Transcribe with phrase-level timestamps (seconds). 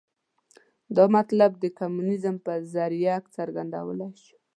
[0.95, 4.35] دا مطلب د کمونیزم په ذریعه څرګندولای شو.